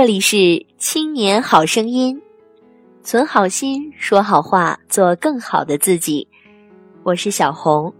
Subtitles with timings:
[0.00, 2.22] 这里是青年好声音，
[3.02, 6.26] 存好心，说好话，做更好的自己。
[7.02, 7.92] 我是小红，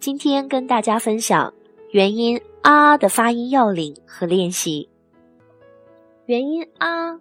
[0.00, 1.54] 今天跟大家分享
[1.92, 4.88] 元音啊的发音要领和练习。
[6.26, 7.16] 元音啊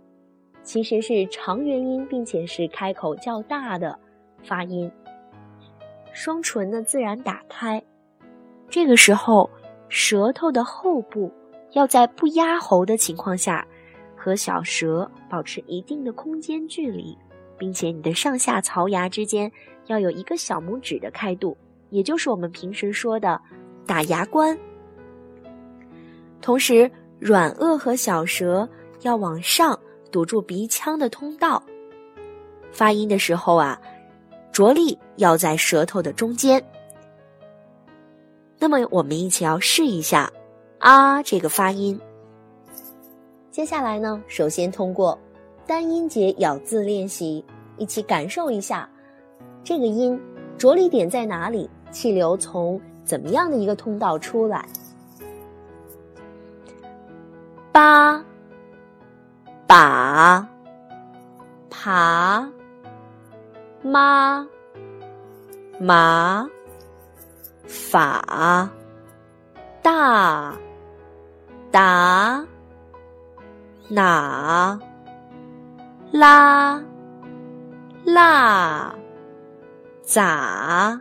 [0.64, 3.96] 其实是长元音，并且是开口较大的
[4.44, 4.91] 发音，
[6.14, 7.80] 双唇呢自然打开，
[8.71, 9.48] 这个时候
[9.88, 11.32] 舌头的后部。
[11.73, 13.65] 要在不压喉的情况下，
[14.16, 17.17] 和小舌保持一定的空间距离，
[17.58, 19.52] 并且你的上下槽牙之间
[19.88, 21.55] 要有一个小拇指的开度，
[21.89, 23.39] 也就是我们平时说的
[23.85, 24.58] 打牙关。
[26.41, 26.89] 同时，
[27.20, 28.67] 软腭和小舌
[29.02, 29.77] 要往上
[30.11, 31.61] 堵住鼻腔的通道。
[32.72, 33.80] 发音的时候啊，
[34.52, 36.63] 着力要在舌头的中间。
[38.59, 40.31] 那么，我们一起要试一下。
[40.80, 41.99] 啊，这个发音。
[43.52, 45.17] 接下来呢，首先通过
[45.66, 47.44] 单音节咬字练习，
[47.78, 48.88] 一起感受一下
[49.64, 50.20] 这个音
[50.58, 54.64] 着力点在哪里，气流从怎么样的一个通道出来。
[57.72, 58.23] 八，
[59.66, 60.48] 把，
[61.70, 62.48] 爬，
[63.81, 64.48] 妈，
[65.80, 66.48] 麻，
[67.66, 68.70] 法，
[69.81, 70.55] 大。
[71.78, 72.44] 打，
[73.88, 74.80] 哪，
[76.11, 76.81] 拉，
[78.03, 78.95] 辣，
[80.02, 81.00] 咋，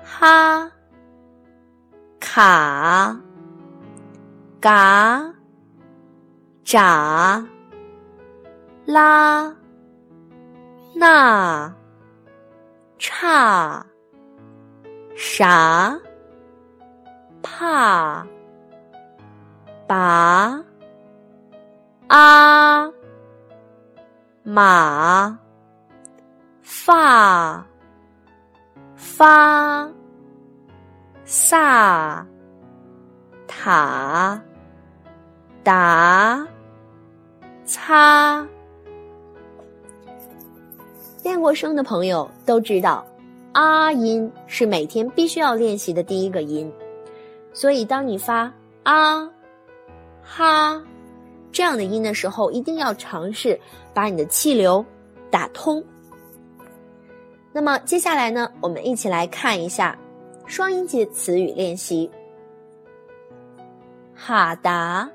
[0.00, 0.70] 哈，
[2.20, 3.16] 卡，
[4.60, 5.34] 嘎，
[6.62, 7.44] 咋，
[8.86, 9.52] 拉，
[10.94, 11.74] 那，
[12.96, 13.84] 差，
[15.16, 15.98] 啥，
[17.42, 18.24] 怕。
[19.86, 20.64] 把
[22.06, 22.90] 啊
[24.42, 25.38] 马
[26.62, 27.66] 发
[28.94, 29.90] 发
[31.24, 32.26] 萨
[33.46, 34.40] 塔
[35.62, 36.46] 达
[37.64, 38.46] 擦，
[41.22, 43.04] 练过声的朋友都知道，
[43.52, 46.70] 啊音是每天必须要练习的第一个音，
[47.52, 48.52] 所以当你发
[48.82, 49.30] 啊。
[50.24, 50.82] 哈，
[51.52, 53.60] 这样的音的时候，一定要尝试
[53.92, 54.84] 把你的气流
[55.30, 55.84] 打通。
[57.52, 59.96] 那么接下来呢，我们一起来看一下
[60.46, 62.10] 双音节词语练习。
[64.14, 65.08] 哈达，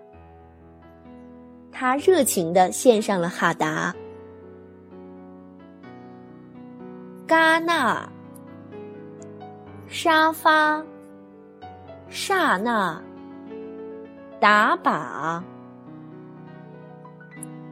[1.71, 3.93] 他热情的献上了哈达。
[7.27, 8.09] 戛纳，
[9.87, 10.83] 沙发，
[12.09, 13.01] 刹那。
[14.39, 15.41] 打靶，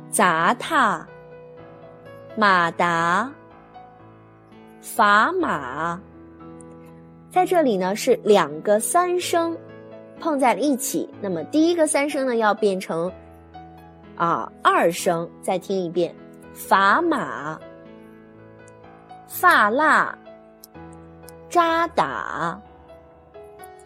[0.09, 1.07] 砸踏，
[2.35, 3.31] 马达，
[4.81, 5.97] 砝码，
[7.31, 9.57] 在这里呢是两个三声
[10.19, 11.09] 碰在了一起。
[11.21, 13.09] 那么第一个三声呢要变成
[14.17, 16.13] 啊二声，再听一遍：
[16.53, 17.57] 砝码，
[19.25, 20.17] 发蜡，
[21.49, 22.59] 扎打，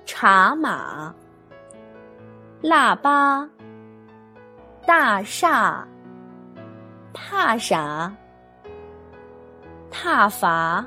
[0.04, 1.14] 茶马。
[2.62, 3.50] 腊八，
[4.86, 5.84] 大厦，
[7.12, 8.14] 怕啥？
[9.90, 10.86] 踏伐，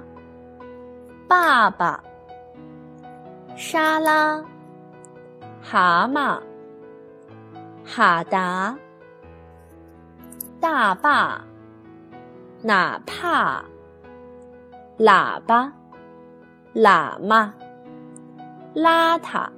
[1.27, 2.01] 爸爸，
[3.57, 4.41] 沙拉，
[5.61, 6.41] 蛤蟆，
[7.85, 8.79] 哈达，
[10.61, 11.41] 大坝，
[12.63, 13.65] 哪怕，
[14.97, 15.73] 喇叭，
[16.73, 17.53] 喇嘛，
[18.77, 19.51] 邋遢。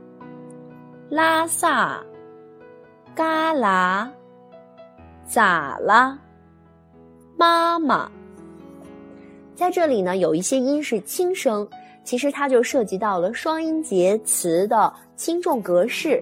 [1.08, 2.04] 拉萨，
[3.14, 4.10] 旮旯，
[5.24, 6.18] 咋啦？
[7.36, 8.10] 妈妈，
[9.54, 11.68] 在这里呢，有一些音是轻声，
[12.02, 16.20] 其实它就涉及到了双音节词的轻重格式。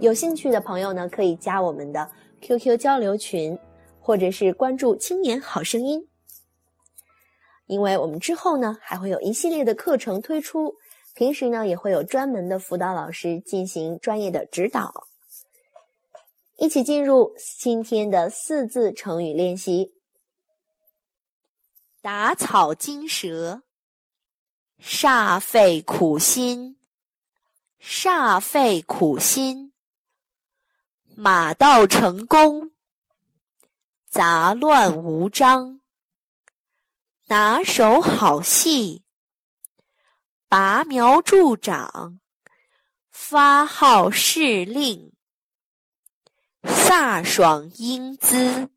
[0.00, 2.10] 有兴趣的朋友呢，可以加我们的
[2.40, 3.56] QQ 交流群，
[4.00, 6.04] 或者是关注“青年好声音”，
[7.66, 10.74] 因为我们之后呢，还会有一系列的课程推出。
[11.16, 15.08] 平时呢，也会有专门的辅导老师进行专业的指导。
[16.58, 19.94] 一起进入今天的四字成语练习：
[22.02, 23.62] 打草惊蛇，
[24.78, 26.76] 煞费苦心，
[27.80, 29.72] 煞费苦心；
[31.16, 32.72] 马到成功，
[34.06, 35.80] 杂乱无章，
[37.28, 39.05] 拿手好戏。
[40.48, 42.20] 拔苗助长，
[43.10, 45.10] 发号施令，
[46.62, 48.68] 飒爽英姿，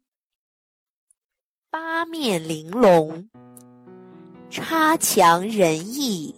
[1.69, 3.29] 八面玲珑，
[4.49, 6.33] 差强人意。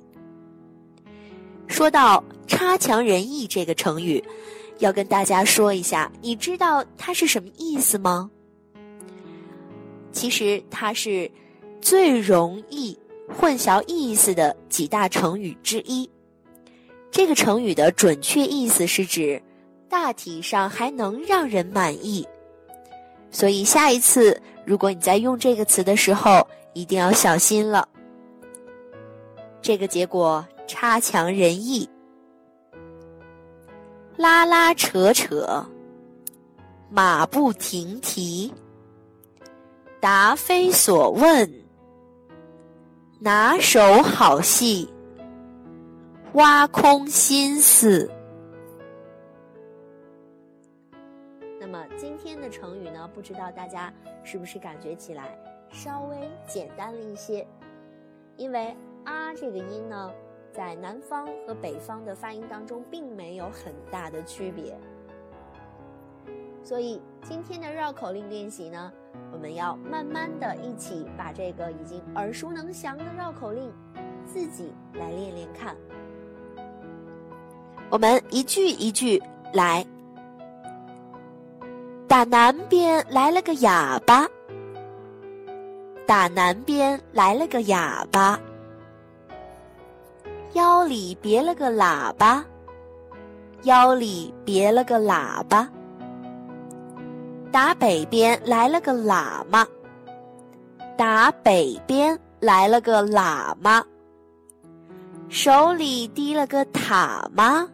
[1.65, 4.21] 说到“差强人意”这个成语，
[4.79, 8.29] 要跟大家说一下，你知道它是什么意思吗？
[10.11, 11.31] 其实它是
[11.81, 12.99] 最容易
[13.37, 16.09] 混淆意思的几大成语之一。
[17.09, 19.41] 这个成语的准确意思是指
[19.89, 22.27] 大体上还能让人满意。
[23.31, 27.87] 所以下一次如果你在用这个词的时候，一定要小心了。
[29.61, 31.87] 这个结果差强人意，
[34.17, 35.65] 拉拉扯扯，
[36.89, 38.51] 马不停蹄。
[39.99, 41.60] 答非所问，
[43.23, 44.91] 拿手好戏，
[46.33, 48.09] 挖空心思。
[51.59, 53.07] 那么今天的成语呢？
[53.13, 55.37] 不知道大家是不是感觉起来
[55.69, 57.45] 稍微简单了一些？
[58.37, 58.75] 因为
[59.05, 60.11] “啊”这个音呢，
[60.51, 64.75] 在南方和北方的发音当中并没有很大的区别。
[66.63, 68.91] 所以今天的绕口令练习呢，
[69.31, 73.71] 我们要慢慢的一起把这个已经耳熟能详的绕口令
[74.25, 75.75] 自己来练练看。
[77.89, 79.21] 我们一句一句
[79.53, 79.85] 来。
[82.07, 84.27] 打南边来了个哑巴，
[86.05, 88.37] 打南边来了个哑巴，
[90.51, 92.43] 腰里别了个喇叭，
[93.63, 95.69] 腰里别了个喇叭。
[97.51, 99.67] 打北边来了个喇嘛，
[100.97, 103.83] 打北边来了个喇嘛，
[105.27, 107.67] 手里提了个塔嘛，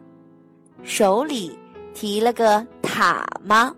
[0.82, 1.58] 手里
[1.94, 3.76] 提了个塔嘛。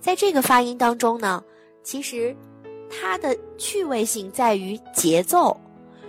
[0.00, 1.42] 在这个发音当中呢，
[1.84, 2.34] 其实
[2.90, 5.56] 它的趣味性在于节奏，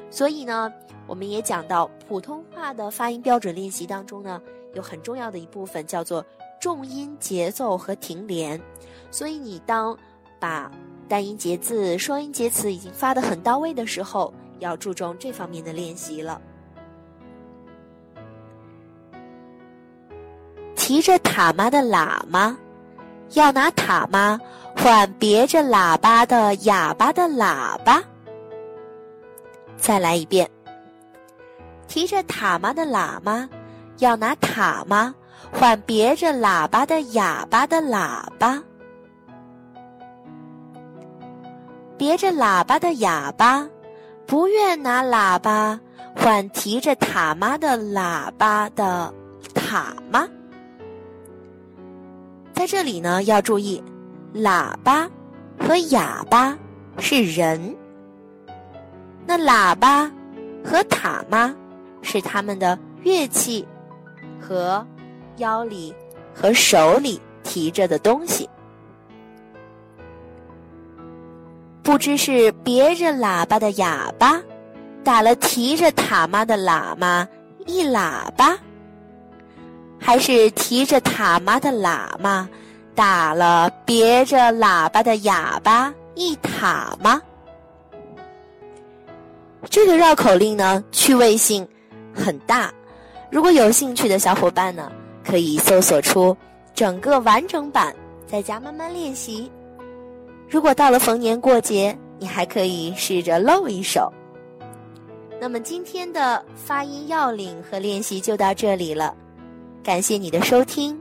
[0.10, 0.74] 所以呢，
[1.06, 4.42] 我们也讲到普通话的发音标准练习当中呢，
[4.76, 6.24] 有很重要的一部分叫做。
[6.58, 8.60] 重音节奏和停连，
[9.12, 9.96] 所以你当
[10.40, 10.72] 把
[11.08, 16.42] 单音节字、双音节词已经发的很到位的时候，要注重这方面的练习了。
[20.76, 22.58] 提着塔嘛的喇嘛，
[23.34, 24.40] 要拿塔嘛
[24.76, 28.02] 换别着喇叭的哑巴的喇叭。
[29.78, 30.50] 再来一遍。
[31.88, 33.48] 提着塔嘛的喇嘛，
[33.98, 35.14] 要拿塔吗。
[35.52, 38.62] 换别着喇叭的哑巴的喇叭，
[41.98, 43.66] 别着喇叭的哑巴
[44.26, 45.80] 不愿拿喇叭
[46.14, 49.14] 换提着塔妈的喇叭的
[49.54, 50.28] 塔妈。
[52.52, 53.82] 在这里呢，要注意，
[54.34, 55.08] 喇叭
[55.58, 56.58] 和哑巴
[56.98, 57.74] 是人，
[59.26, 60.12] 那喇叭
[60.66, 61.56] 和塔妈
[62.02, 63.66] 是他们的乐器
[64.46, 64.86] 和。
[65.40, 65.94] 腰里
[66.34, 68.50] 和手里提着的东西，
[71.84, 74.42] 不知是别着喇叭的哑巴
[75.04, 77.28] 打了提着塔妈的喇嘛
[77.66, 78.58] 一喇叭，
[80.00, 82.50] 还是提着塔妈的喇嘛
[82.96, 87.22] 打了别着喇叭的哑巴一塔吗？
[89.70, 91.68] 这个绕口令呢，趣味性
[92.14, 92.72] 很大。
[93.30, 94.92] 如果有兴趣的小伙伴呢？
[95.24, 96.38] 可以搜索出
[96.76, 97.96] 整个完整版，
[98.28, 99.52] 在家慢慢练习。
[100.48, 104.14] 如果到了逢年过节，你还可以试着露一手。
[105.42, 109.16] 那么今天的发音要领和练习就到这里了，
[109.84, 110.96] 感谢你的收听。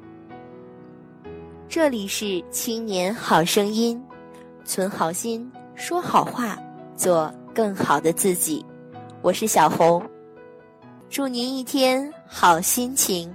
[1.68, 4.02] 这里是青年好声音，
[4.64, 6.58] 存好心，说好话，
[6.96, 8.64] 做更好的自己。
[9.20, 10.02] 我是小红，
[11.14, 13.32] 祝您一天好心情。